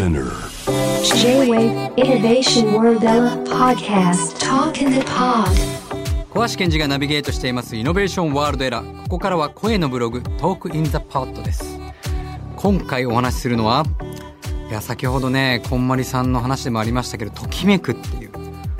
[0.00, 0.32] SPINEAR.
[1.20, 3.02] J-Wave Innovation World
[3.44, 4.38] Podcast.
[4.38, 5.50] Talk in the Pod.
[6.30, 11.78] 小橋賢児がナビゲートしています Innovation World ERA ここからは声のブログ Talk in the Pod です。
[12.56, 13.84] 今回お話しするのは
[14.70, 18.30] いや先ほどねこんまりさんの話でもありましたけどときめくっていう。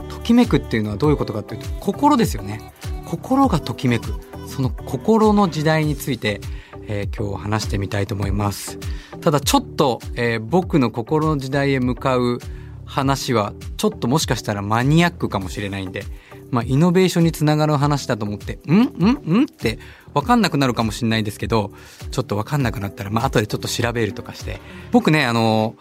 [0.08, 2.72] ときめくっていうのはどういうことかっていうと心ですよね。
[3.04, 4.14] 心がときめく。
[4.46, 6.40] その心の時代について、
[6.88, 8.78] えー今日話してみたいと思います。
[9.20, 12.38] ただちょっと、えー僕の心の時代へ向かう
[12.84, 16.02] 話はちょっともしかしたらマニアックかもしれないんで、
[16.50, 18.72] まあ、イノベーションにつながる話だと思って、ん？
[18.72, 19.42] ん？
[19.42, 19.44] ん？
[19.44, 19.78] って
[20.12, 21.70] わかんなくなるかもしれないんですけど、
[22.10, 24.60] ちょっとわかんなくなったら、まあ、後でちょっと調べるとかして。
[24.90, 25.76] 僕ね、あの、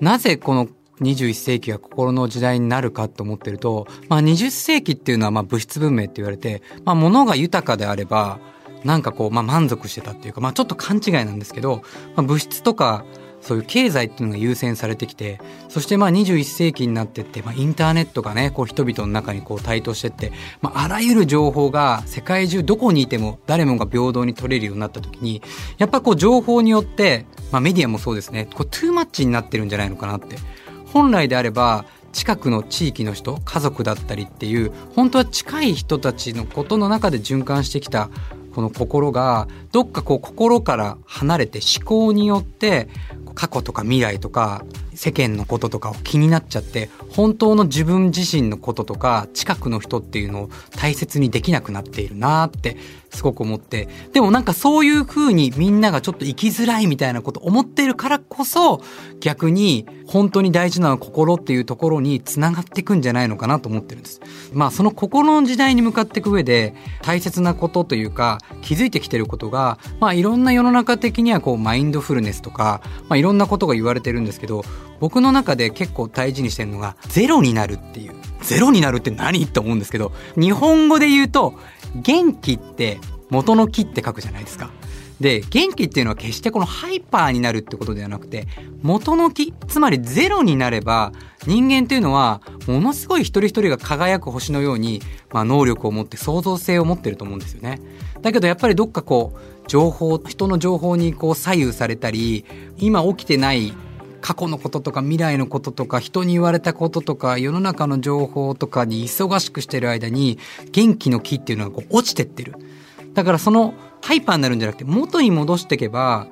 [0.00, 0.68] なぜこの
[1.00, 8.38] 21世紀が心の時代になるかと思ってると、まあ、20世紀っていうのはま物質文明って言われて、まあ、物が豊かであれば、
[8.84, 11.82] なんかこう、まあ、満足してたっていうか、まあ、ちょっと勘違いなんですけど、
[12.16, 13.04] まあ、物質とか、
[13.42, 25.42] そういう経済っていうのが優先されてきて、そしてまあ21世紀になってって、まあインターネットがね、こう人々の中にこう台頭してって、まああらゆる情報が世界中どこにいても誰もが平等に取れるようになった時に、
[25.78, 30.36] やっぱこう情報によって、まあメディアもそうですね、こうトゥーマッチになってるんじゃないのかなって。
[30.92, 38.10] 本来であれば、近くの地域の人、家族だったりっていう、本当は近い人たちのことの中で循環してきた
[38.54, 42.88] この心がどっかこう心から離れて思考によって
[43.34, 52.76] 過去とか未来とか世間のこととかを気になっちゃって本当の自分自身のこととか近くの人っていうのを大切にできなくなっているなって
[53.10, 58.80] すごく思ってでもなんかそういう風にみんながちょっと生きづらいみたいなこと思っているからこそ
[59.20, 64.20] 逆に本当に大事なのは心っていうところにつながっていくんじゃないのかなと思ってるんです。
[64.52, 74.64] まあその心の時代に向かっていく上で大切なことというか気づいてきてることがまあいろんな世の中的にはこうマインドフルネスとかまあいろんなことが言われてるんですけど
[75.00, 79.44] 僕の中で結構大事にしてるのがゼロになるっていうゼロになるって何？
[79.44, 81.54] って思うんですけど日本語で言うと
[81.94, 82.98] 元気って
[83.30, 84.70] 元の木って書くじゃないですか。
[85.20, 88.48] で、元気っていうのは決してこのハイパーになるってことではなくて、
[88.82, 91.12] 元の木、つまりゼロになれば、
[91.46, 95.00] 人間っていうのは、ものすごい一人一人が輝く星のように、
[95.30, 97.80] まあ能力を持って創造性を持ってると思うんですよね。
[98.20, 102.44] だけどやっぱりどっかこう、情報、人の情報にこう左右されたり、
[102.78, 103.72] 今起きてない
[104.22, 110.38] 過去のこととか未来のこととか人に言われたこととか世の中の情報とかに忙しくしてる間に
[110.70, 112.54] 元気の木っていうのがこう落ちてってる。
[113.12, 116.28] だからそのハイパーになるんじゃなくて元に戻していけば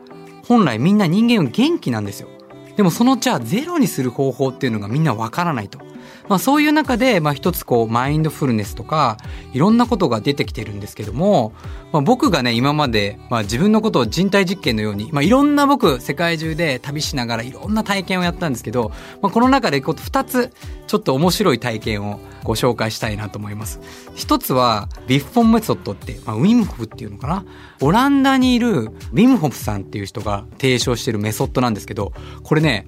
[0.47, 2.28] 本来みんな人間は元気なんですよ。
[2.77, 5.90] でもそのじゃあゼロにする方法っていうのがみんなわからないと。
[6.28, 9.16] まあそういう中で、まあ一つこうマインドフルネスとか
[9.53, 11.53] いろんなことが出てきてるんですけども、
[11.93, 20.53] まあ僕がね今まで、まあ自分のことを人体実験のように、まあいろんな僕世界中で旅しながらいろんな体験をやったんですけど、まあこの中でこう二つ
[20.87, 23.81] ちょっと面白い体験をご紹介したいなと思います。
[24.15, 27.44] 一つはビッフォンメソッドって、まあウィムホフっていうのかな？
[27.81, 32.12] オランダにいるウィムホフさんっていう人が提唱してるメソッドなんですけど、
[32.43, 32.87] これね、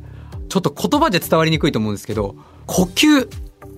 [0.49, 2.37] ちょっと言葉で伝わりにくいと思うんですけど、
[2.67, 3.29] 呼吸、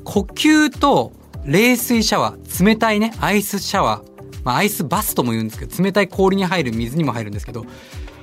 [0.05, 1.12] 呼吸と
[1.45, 7.65] 冷水シャワー、冷たいね、アイスシャワー、まあアイスバスとも言うんですけど、冷たい氷に入る水にも入るんですけど、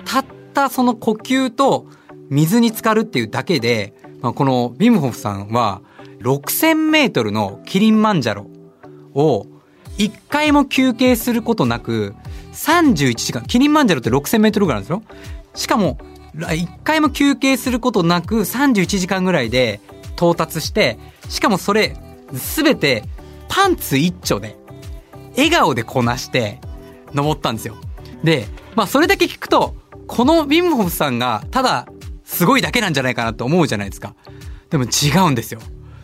[0.06, 1.88] たったその呼吸と
[2.30, 5.82] 水に浸かるっていうだけで、まあ、このビムホフさんは
[6.22, 8.48] 6000メートルのキリンマンジャロ
[9.14, 9.48] を
[9.98, 12.16] 一回も休憩することなく
[12.54, 15.04] 31時間、キリンマンジャロって6000メートルぐらいなんですよ。
[15.54, 15.98] しかも、
[16.54, 19.82] 一回も休憩することなく31時間ぐらいで
[20.22, 21.00] 到達して、
[21.30, 21.98] しかもそれ、
[22.36, 23.04] すべて
[23.50, 24.56] パンツ一丁で、
[25.36, 26.62] 笑顔でこなして、
[27.16, 27.76] 登ったんですよ。
[28.24, 31.88] で、まあそれだけ聞くと、このウィムホフさんが、ただ、
[32.24, 34.14] すごいだけなんじゃないかなと思うじゃないですか。
[34.70, 35.60] でも違うんですよ。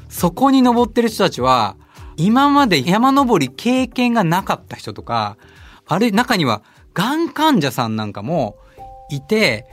[0.09, 1.75] そこに登ってる人たちは、
[2.15, 5.37] 今まで山登り経験がなかった人とか、
[5.85, 6.63] あれ、中には、
[6.95, 8.57] がん患者さんなんかも
[9.11, 9.67] いて、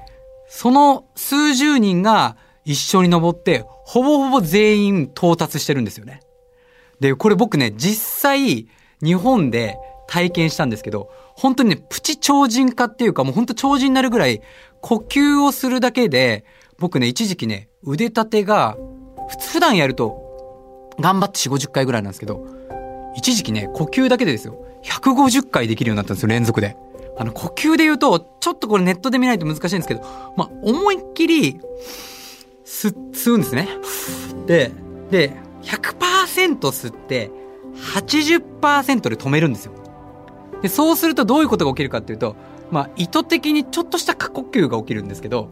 [0.49, 6.21] その数十人が一緒に登って、ほぼほぼ全員到達してるんですよね。
[7.01, 8.69] で、これ僕ね、実際、
[9.03, 9.77] 日本で
[10.07, 14.41] 体験したんですけど、本当にね、プチ超人化っていうか、もう本当超人になるぐらい、
[14.81, 16.45] 呼吸をするだけで、
[16.79, 18.77] 僕ね、一時期ね、腕立てが、
[19.53, 22.47] 普段やると、頑張って4、50回ぐらいなんですけど、
[23.17, 26.77] 一時期ね、呼吸だけでですよ、150回できるようになったんですよ、連続で。
[27.17, 30.01] あの、呼吸で言うと、ちょっとこれネットで見ないと難しいんですけど、
[30.37, 31.61] まあ、思いっきり、
[32.65, 33.69] 吸、うんですね。
[34.47, 34.73] で、
[35.11, 37.31] で、100%吸って、
[37.75, 39.73] 80%で止めるんですよ。
[40.63, 42.37] で、そうするとどういうことが起きるかっていうと、
[42.71, 45.51] まあ、意図的にちょっとした過呼吸が起きるんですけど、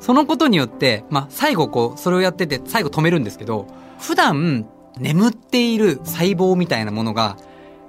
[0.00, 3.66] そのことによって、まあ、最後こう、それをやってて、最後止めるんですけど、
[3.98, 4.66] 普段、
[4.98, 7.36] 眠っている細胞みたいなものが、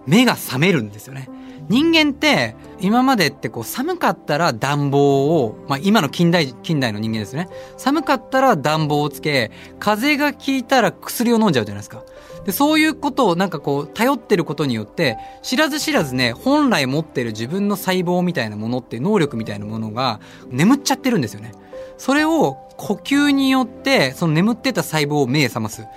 [0.06, 1.30] 目が覚めるんですよね。
[1.70, 7.50] 人間って、今までってこう、寒かったら暖房を、まあ、今の近代、近代の人間ですね。
[7.78, 12.04] 寒かったら暖房をつけ、風が効いたら薬を飲んじゃうじゃないですか。
[12.46, 20.20] で、そういうことをなんかこう、頼ってることによって、知らず知らずね、本来持ってる自分の細胞みたいなものって、能力みたいなものが、
[20.50, 21.54] 眠っちゃってるんですよね。
[21.98, 25.88] それを呼吸によって、その眠ってた細胞を目覚ます。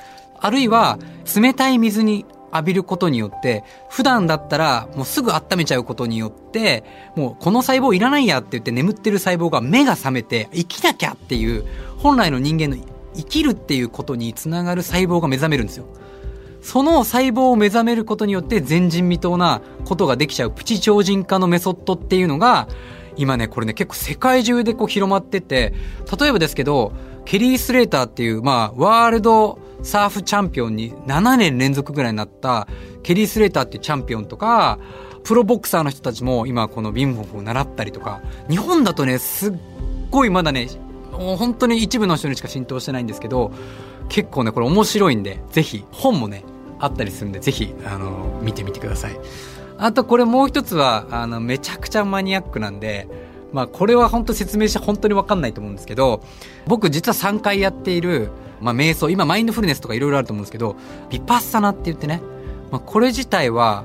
[0.41, 0.99] あるいは、
[1.37, 6.85] 冷たい水に浴びることによって、普段だったらもうすぐ温めちゃうことによって、
[7.17, 11.65] もうこの細胞いらないやって言って眠ってる細胞が目が覚めて、生きなきゃっていう、
[11.99, 12.77] 本来の人間の
[13.15, 15.87] 生きるっていうことにつながる細胞が目覚めるんですよ。
[16.63, 22.69] その細胞を目覚めることによって前人未到なことができちゃうプチ超人化のメソッドっていうのが、
[23.17, 25.75] 今ね、これね、結構世界中でこう広まってて、
[26.19, 26.93] 例えばですけど、
[27.25, 32.69] ケリー・スレーターっていう、まあ、ワールドサーフチャンピオンに7年連続ぐらいになった、
[33.03, 34.79] ケリー・スレーターっていうチャンピオンとか、
[35.25, 39.55] プロボクサーの人たちも今このビンホフを習ったりとか、日本だとね、すっ
[40.11, 40.69] ごいまだね、
[41.13, 43.53] もう本当に一部の人にしか浸透してないんですけど、
[44.09, 46.45] 結構ね、これ面白いんで、ぜひ、本もね、
[46.79, 49.19] あったりするんで、ぜひ、あの、見てみてください。
[49.81, 53.09] あとこれもう一つは、あの、めちゃくちゃマニアックなんで、
[53.53, 56.23] まあこれは本当説明して本当にわかんないと思うんですけど、
[56.67, 58.31] 僕実は3回やっている、
[58.61, 60.77] まあ瞑想、今マインドフルネスとかいろいろあると思うんですけど、
[61.11, 62.21] ビパッサナって言ってね、
[62.71, 63.85] まあこれ自体は、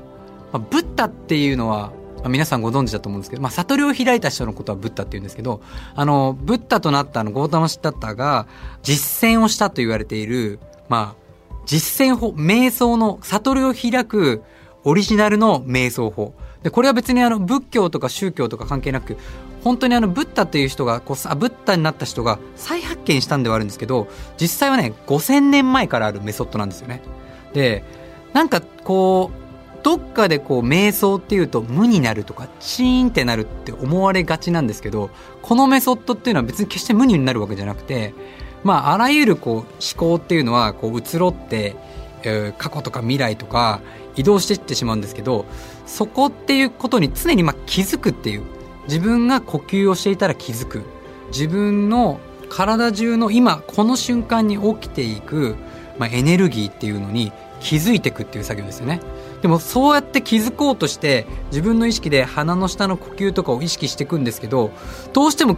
[0.54, 5.60] まあ、ブッダっていうのは、まあ、皆さんご存知だと思うんですけど、まあ、悟りを開いた人のことはブッダって言うんですけど、
[5.96, 8.46] あの、ブッダとなったあの、ゴータマシッタッタが
[8.82, 11.24] 実践をしたと言われている、まあ、
[11.66, 14.42] 実践法、瞑想の悟りを開く
[14.84, 16.34] オリジナルの瞑想法。
[16.62, 19.16] で、これは別にあの、仏教とか宗教とか関係なく、
[19.64, 24.08] 本当にあの、ブッダっていう人が、こうさ、ブッダになった人が再発見したんではあるんですけど、
[24.38, 27.02] 実際はね、5000年前からあるメソッドなんですよね。
[27.54, 27.82] で、
[28.34, 29.44] なんかこう、
[29.84, 35.10] どっかでこう瞑想っていうと無になるとかチーンってなるって思われがちなんですけど
[35.42, 38.14] このメソッドっていうのは別に決して無になるわけじゃなくて
[38.62, 41.76] まああらゆるこう思考っていうのはこう移ろって、
[42.22, 43.82] えー過去とか未来とか
[44.16, 45.44] 移動していってしまうんですけど
[45.84, 48.42] そこっていうことに常にまあ気づくっていう
[48.86, 50.82] 自分が呼吸をしていたら気づく
[51.28, 55.56] 自分の体中の今この瞬間に起きていく、
[55.98, 59.00] まあ、エネルギーっていうのに気づいていくっていう作業ですよね。
[59.42, 64.70] でもそうやって気づこうとして自分の意識で鼻の下の呼吸とかを意識していくんですけど
[65.12, 65.56] どうしても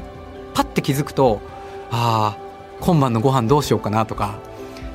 [0.55, 1.40] パッて気づくと
[1.90, 2.38] ああ
[2.81, 4.38] 今晩のご飯どうしようかなとか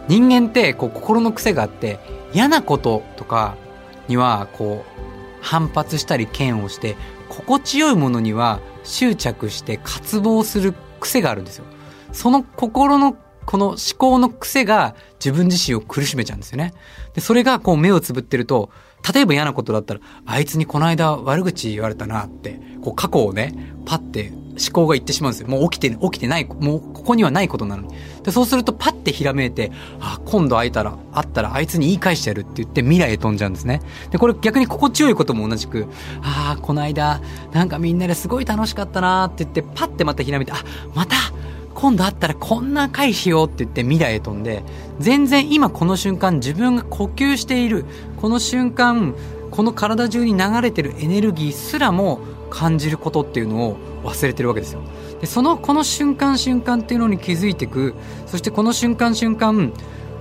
[0.08, 2.00] 人間ってこう心の癖があって
[2.34, 3.56] 嫌なこととか
[4.08, 5.02] にはこう
[5.42, 6.98] 反発したり嫌悪して
[7.32, 11.66] 心地よいものには執着して渇望する癖があるんですよ。
[12.12, 16.74] その心のこの思考の癖が自分自身を苦しめちゃうんですよね。
[17.14, 18.70] で、それがこう目をつぶってると、
[19.14, 25.48] 例えば嫌なことだったら、あいつにこの間悪口言われたなって、こう過去をね、パッて思考が言ってしまうんですよ。
[25.48, 27.90] もう起きて、起きてない、もうここにはないことなのに。
[28.24, 33.82] で、そうするとパッてひらめいて、あ、今度会えたら、会ったらあいつに言い返してやるって言って未来へ飛んじゃうんですね。
[34.12, 35.88] で、これ逆に心地よいことも同じく、
[36.22, 37.22] ああ、この間、
[37.52, 40.58] なんかみんなですごい楽しかったなーって言って、パッてまたひらめいて、あ、
[40.94, 41.16] また
[41.74, 44.64] 今度会ったらこんな回しようって言って未来へ飛んで、
[45.00, 47.86] 全然今この瞬間自分が呼吸している、
[48.18, 49.16] この瞬間、
[49.50, 52.20] この体中に流れてるエネルギーすらも
[52.52, 54.82] 感じることっていうのを忘れてるわけですよ。
[55.20, 57.96] で、その、この瞬間瞬間っていうのに気づいていく、
[58.28, 59.74] そしてこの瞬間瞬間、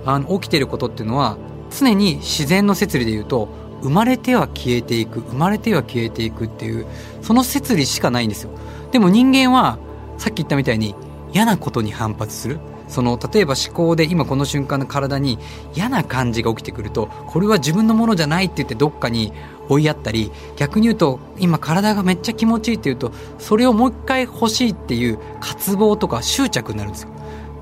[0.05, 1.37] あの、起きてることっていうのは、
[1.69, 3.49] 常に自然の摂理で言うと、
[3.83, 6.85] 生まれては消えていく、生まれては消えていくっていう、
[7.21, 8.51] その摂理しかないんですよ。
[8.91, 9.77] でも人間は、
[10.17, 10.95] さっき言ったみたいに、
[11.33, 12.59] 嫌なことに反発する。
[12.87, 15.39] その、例えば思考で今この瞬間の体に
[15.73, 19.31] 嫌な感じが起きてくると、これは自分のものじゃないって言ってどっかに
[19.71, 27.09] 追いやったり、逆に言うと、今体がめっちゃ気持ちいいって言うと、それをもう一回欲しいっていう渇望とか執着になるんですよ。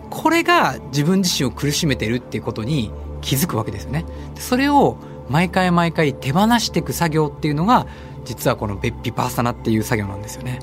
[0.09, 4.05] これが自分自身を苦しめてるっていうことに気づくわけですよね。
[4.33, 4.97] でそれを
[5.29, 7.85] 毎回毎回手放していく作業っていうのが、
[8.25, 10.59] 実はこのヴィパッサナーっていう作業なんですよね。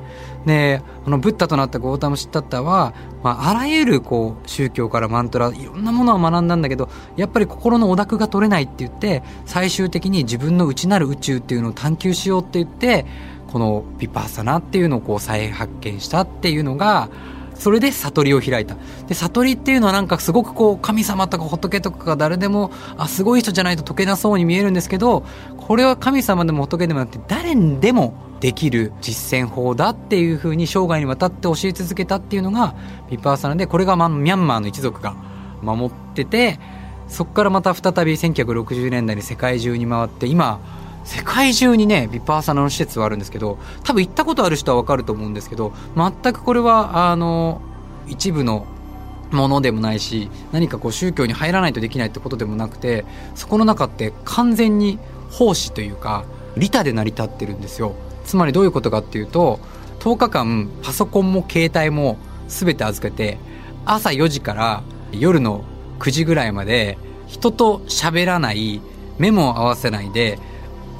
[0.47, 13.07] で、このブッダとなったゴータマ・シッダッタは、まあ、あらゆるこう宗教からマントラ、いろんなものを学んだんだけど、やっぱり心の汚濁が取れないって言って、最終的に自分の内なる宇宙っていうのを探求しようって言って、
[13.53, 17.09] このヴィパッサナーっていうのをこう再発見したっていうのが、
[17.59, 18.77] それで悟りを開いた。
[19.07, 25.25] で、悟りっていうのはなんかすごくこう、神様とか仏とかが誰でも、あ、すごい人じゃないと解けなそうに見えるんですけど、
[25.57, 32.75] これは神様でも仏でもなくて、誰にでもできる実践法だっていうふうに生涯にわたって教え続けたっていうのが、
[33.11, 35.17] ビパーサナで、これがまミャンマーの一族が
[35.63, 36.61] 守ってて、
[37.09, 40.61] そこからまた再び1960年代に世界中に回って、今、
[41.07, 47.63] 世界中にね、ビパーサナの施設はあるんですけど、多分行ったことある人はわかると思うんですけど、全くこれは、あの、
[48.09, 48.67] 一部の
[49.31, 53.05] ものでもないし、何かこう宗教に入らないとできないってことでもなくて、
[53.37, 54.99] そこの中って完全に
[55.31, 56.25] 奉仕というか、
[56.57, 57.95] 利他で成り立ってるんですよ。
[58.25, 59.61] つまりどういうことかっていうと、
[60.01, 63.39] 10日間パソコンも携帯も全て預けて、
[63.85, 64.83] 朝4時から
[65.13, 65.65] 夜の
[66.01, 68.81] 9時ぐらいまで人と喋らない、
[69.19, 70.39] 目も合わせないで、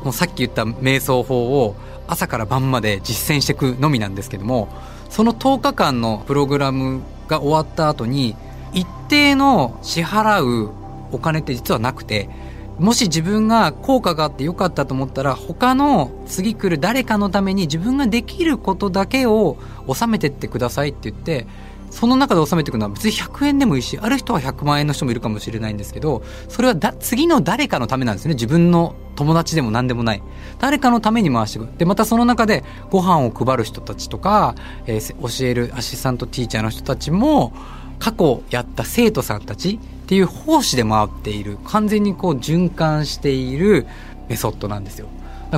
[0.07, 1.75] もうさっき言った瞑想法を
[2.07, 4.69] 朝から晩まで実践していくのみなんですけども
[5.11, 8.37] その10日間のプログラムが終わった後に
[8.73, 10.71] 一定の支払う
[11.11, 12.31] お金って実はなくて
[12.79, 19.57] もし自分が効果があってよかったと思ったら他の次来る誰かのために自分ができることだけを
[19.93, 21.49] 収めてってくださいって言って
[21.91, 28.35] その中で収めていくのは別に100円でもいいしある人は100万円の人もいるかもしれないんですけどそれはだ次の誰かのためなんですね。
[28.35, 30.23] 自分の友達でも何でもない。
[30.59, 31.79] 誰かのために回していく。
[31.79, 34.55] でまたその中でご飯を配る人たちとか、
[34.87, 37.53] えー、教えるアシスタントティーチャーの人たちも
[37.99, 41.59] 過去やった生徒さんたちっていう奉仕で回っている。
[41.65, 43.87] 完全にこう循環している
[44.29, 45.09] メソッドなんですよ。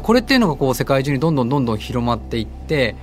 [0.02, 2.94] これっていうのがこう世界中にどんどんどんどん広まっていって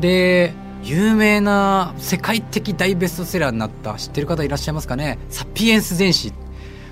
[0.00, 5.18] で有名な世界的大ベストセラーになった知ってる方いらっしゃいますかね？
[5.28, 6.32] サピエンス全史。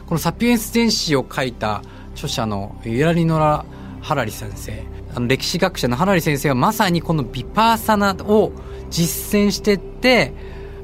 [0.07, 1.83] このサピエンス全史を書いた
[2.13, 3.65] 著者のユラリノラ・
[4.01, 4.83] ハラリ先生。
[5.15, 8.53] あの歴史学者のハラリ先生はまさにこのビパーサナを
[8.91, 10.33] 実践してって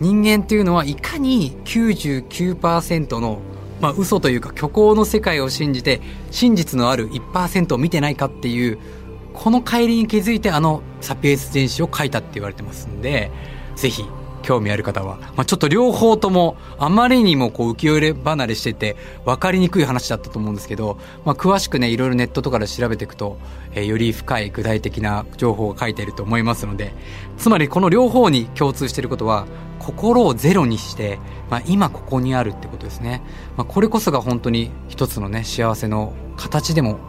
[0.01, 3.39] 人間っていうのはいかに99%の
[3.81, 6.01] まあ嘘というか虚構の世界を信じて
[6.33, 8.79] 真実のある1%を見てないかっていう
[9.37, 13.31] この帰りに気づいてあのサピエンス全史を書いたって言われてますんで、
[13.77, 14.05] ぜひ
[14.47, 23.39] 興味ある方は、まあ、ちょっと両方ともあまりにもこう浮世絵離れしてて分かりにくい話だったと思うんですけど、まあ、詳しくねいろいろネットとかで調べていくと、
[23.73, 26.95] えー、より深い具体的な情報が書いていると思いますので
[27.37, 29.49] つまりこの両方に共通していることは
[29.81, 31.19] 心をゼロにして、
[31.51, 33.23] まあ、今ここにあるってことですね、
[33.57, 37.01] まあ、これこそが本当に一つのね幸せの形でも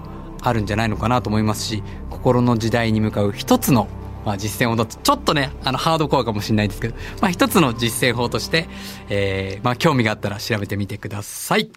[0.41, 1.83] あるんじゃないのかなと思いますし
[2.17, 3.87] 心の時代に向かう一つの
[4.25, 8.67] まあ、実践法とちょっとねあのハードコアかもしれないですけど、まあ、一つの実践法として、
[9.07, 11.71] えーまあ、興味があったら調べてみてください。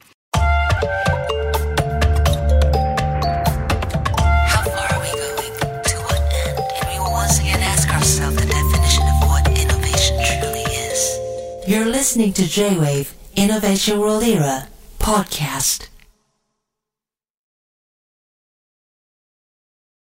[11.68, 14.66] You're listening to J-Wave Innovation World Era
[14.98, 15.99] podcast.